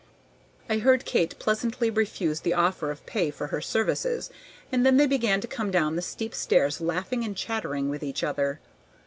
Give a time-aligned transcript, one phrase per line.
[0.67, 4.31] I heard Kate pleasantly refuse the offer of pay for her services,
[4.71, 8.23] and then they began to come down the steep stairs laughing and chattering with each
[8.23, 8.59] other.